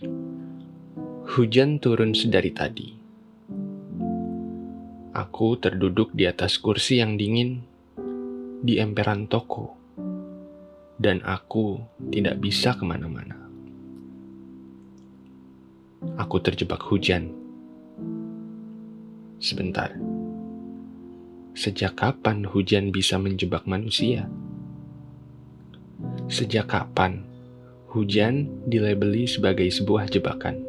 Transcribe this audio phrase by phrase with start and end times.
[0.00, 2.88] Hujan turun sedari tadi.
[5.12, 7.60] Aku terduduk di atas kursi yang dingin
[8.64, 9.76] di emperan toko,
[10.96, 13.36] dan aku tidak bisa ke mana-mana.
[16.16, 17.28] Aku terjebak hujan.
[19.36, 19.92] Sebentar,
[21.52, 24.24] sejak kapan hujan bisa menjebak manusia?
[26.32, 27.29] Sejak kapan
[27.90, 30.62] hujan dilabeli sebagai sebuah jebakan?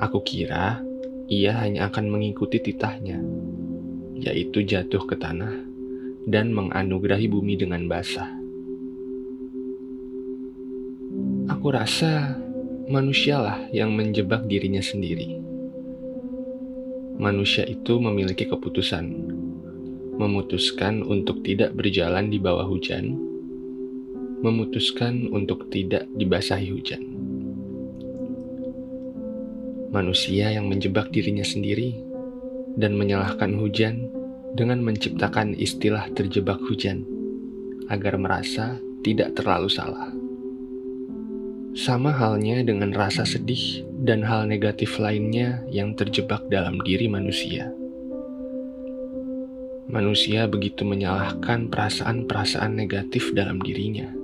[0.00, 0.80] Aku kira
[1.28, 3.20] ia hanya akan mengikuti titahnya,
[4.16, 5.52] yaitu jatuh ke tanah
[6.24, 8.32] dan menganugerahi bumi dengan basah.
[11.52, 12.40] Aku rasa
[12.88, 15.36] manusialah yang menjebak dirinya sendiri.
[17.20, 19.04] Manusia itu memiliki keputusan,
[20.16, 23.33] memutuskan untuk tidak berjalan di bawah hujan,
[24.44, 27.02] memutuskan untuk tidak dibasahi hujan
[29.94, 31.94] manusia yang menjebak dirinya sendiri
[32.74, 34.10] dan menyalahkan hujan
[34.58, 37.06] dengan menciptakan istilah terjebak hujan
[37.86, 40.10] agar merasa tidak terlalu salah.
[41.78, 47.70] Sama halnya dengan rasa sedih dan hal negatif lainnya yang terjebak dalam diri manusia.
[49.90, 54.23] Manusia begitu menyalahkan perasaan-perasaan negatif dalam dirinya.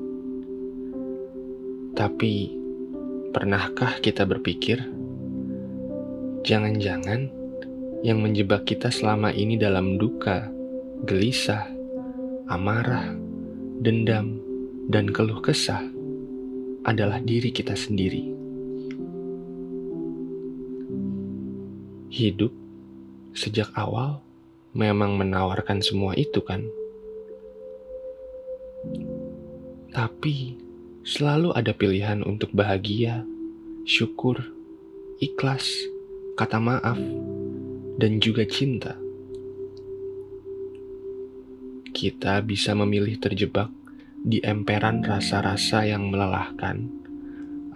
[2.01, 2.49] Tapi,
[3.37, 4.81] pernahkah kita berpikir
[6.41, 7.29] Jangan-jangan
[8.01, 10.49] yang menjebak kita selama ini dalam duka,
[11.05, 11.69] gelisah,
[12.49, 13.13] amarah,
[13.85, 14.41] dendam,
[14.89, 15.85] dan keluh kesah
[16.89, 18.33] adalah diri kita sendiri.
[22.09, 22.57] Hidup
[23.37, 24.25] sejak awal
[24.73, 26.65] memang menawarkan semua itu, kan?
[29.93, 30.70] Tapi
[31.01, 33.25] selalu ada pilihan untuk bahagia,
[33.89, 34.41] syukur,
[35.21, 35.69] ikhlas
[36.37, 37.01] kata maaf,
[38.01, 38.97] dan juga cinta.
[41.91, 43.69] Kita bisa memilih terjebak
[44.21, 46.89] di emperan rasa-rasa yang melelahkan,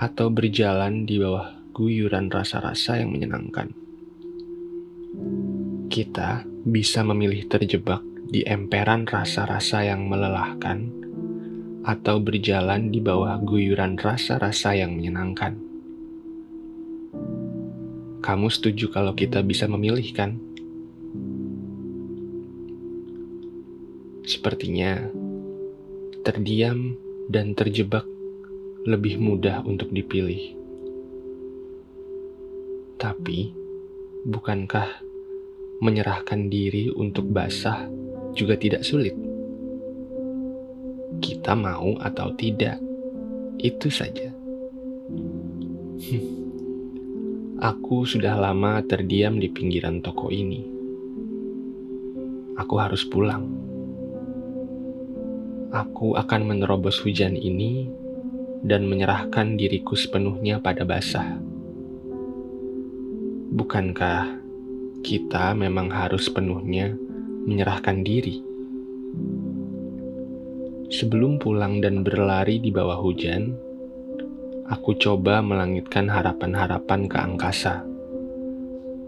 [0.00, 3.74] atau berjalan di bawah guyuran rasa-rasa yang menyenangkan.
[5.90, 11.03] Kita bisa memilih terjebak di emperan rasa-rasa yang melelahkan,
[11.84, 15.60] atau berjalan di bawah guyuran rasa-rasa yang menyenangkan.
[18.24, 20.40] Kamu setuju kalau kita bisa memilih, kan?
[24.24, 25.12] Sepertinya
[26.24, 26.96] terdiam
[27.28, 28.08] dan terjebak
[28.88, 30.56] lebih mudah untuk dipilih.
[32.96, 33.52] Tapi,
[34.24, 34.88] bukankah
[35.84, 37.84] menyerahkan diri untuk basah
[38.32, 39.23] juga tidak sulit?
[41.24, 42.76] Kita mau atau tidak,
[43.56, 44.28] itu saja.
[47.64, 50.68] Aku sudah lama terdiam di pinggiran toko ini.
[52.60, 53.48] Aku harus pulang.
[55.72, 57.88] Aku akan menerobos hujan ini
[58.60, 61.40] dan menyerahkan diriku sepenuhnya pada basah.
[63.48, 64.44] Bukankah
[65.00, 66.92] kita memang harus sepenuhnya
[67.48, 68.53] menyerahkan diri?
[70.94, 73.50] Sebelum pulang dan berlari di bawah hujan,
[74.70, 77.82] aku coba melangitkan harapan-harapan ke angkasa.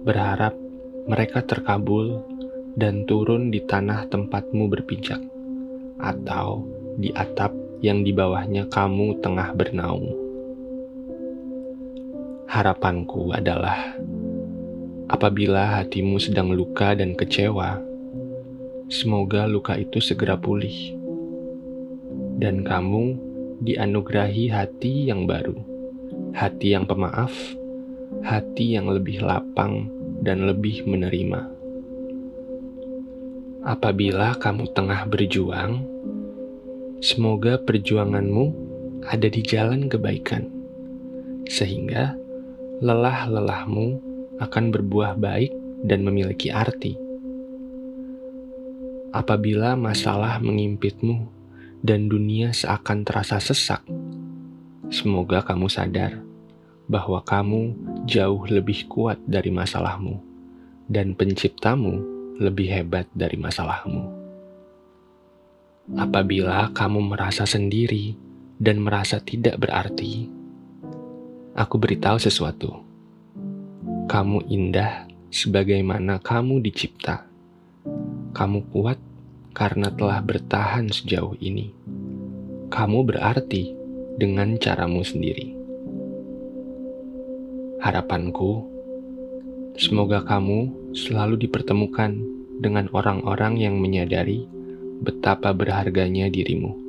[0.02, 0.58] Berharap
[1.06, 2.26] mereka terkabul
[2.74, 5.22] dan turun di tanah tempatmu berpijak,
[6.02, 6.66] atau
[6.98, 10.10] di atap yang di bawahnya kamu tengah bernaung.
[12.50, 13.94] Harapanku adalah
[15.06, 17.78] apabila hatimu sedang luka dan kecewa,
[18.90, 20.95] semoga luka itu segera pulih,
[22.36, 23.16] dan kamu
[23.64, 25.56] dianugerahi hati yang baru,
[26.36, 27.32] hati yang pemaaf,
[28.20, 29.88] hati yang lebih lapang
[30.20, 31.48] dan lebih menerima.
[33.66, 35.82] Apabila kamu tengah berjuang,
[37.02, 38.44] semoga perjuanganmu
[39.08, 40.46] ada di jalan kebaikan,
[41.50, 42.14] sehingga
[42.84, 43.98] lelah-lelahmu
[44.38, 45.50] akan berbuah baik
[45.82, 46.94] dan memiliki arti.
[49.16, 51.35] Apabila masalah mengimpitmu,
[51.86, 53.86] dan dunia seakan terasa sesak.
[54.90, 56.18] Semoga kamu sadar
[56.90, 57.78] bahwa kamu
[58.10, 60.18] jauh lebih kuat dari masalahmu,
[60.90, 62.02] dan Penciptamu
[62.42, 64.02] lebih hebat dari masalahmu.
[65.94, 68.18] Apabila kamu merasa sendiri
[68.58, 70.26] dan merasa tidak berarti,
[71.54, 72.82] aku beritahu sesuatu.
[74.10, 77.26] Kamu indah sebagaimana kamu dicipta.
[78.34, 78.98] Kamu kuat
[79.56, 81.72] karena telah bertahan sejauh ini.
[82.68, 83.72] Kamu berarti
[84.20, 85.56] dengan caramu sendiri.
[87.80, 88.68] Harapanku,
[89.80, 92.20] semoga kamu selalu dipertemukan
[92.60, 94.44] dengan orang-orang yang menyadari
[95.00, 96.85] betapa berharganya dirimu.